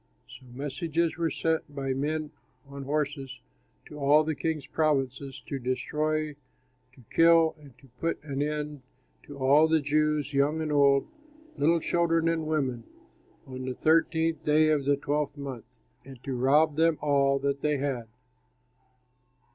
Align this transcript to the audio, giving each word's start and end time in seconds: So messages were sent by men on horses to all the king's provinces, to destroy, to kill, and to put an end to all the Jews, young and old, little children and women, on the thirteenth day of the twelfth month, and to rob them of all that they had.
So 0.27 0.47
messages 0.51 1.15
were 1.15 1.29
sent 1.29 1.75
by 1.75 1.93
men 1.93 2.31
on 2.65 2.85
horses 2.85 3.39
to 3.85 3.99
all 3.99 4.23
the 4.23 4.33
king's 4.33 4.65
provinces, 4.65 5.43
to 5.45 5.59
destroy, 5.59 6.33
to 6.93 7.03
kill, 7.11 7.55
and 7.61 7.77
to 7.77 7.87
put 7.99 8.17
an 8.23 8.41
end 8.41 8.81
to 9.27 9.37
all 9.37 9.67
the 9.67 9.79
Jews, 9.79 10.33
young 10.33 10.59
and 10.59 10.71
old, 10.71 11.07
little 11.55 11.79
children 11.79 12.27
and 12.29 12.47
women, 12.47 12.83
on 13.45 13.65
the 13.65 13.75
thirteenth 13.75 14.43
day 14.43 14.69
of 14.69 14.85
the 14.85 14.97
twelfth 14.97 15.37
month, 15.37 15.65
and 16.03 16.17
to 16.23 16.33
rob 16.33 16.77
them 16.77 16.95
of 16.95 17.03
all 17.03 17.37
that 17.37 17.61
they 17.61 17.77
had. 17.77 18.07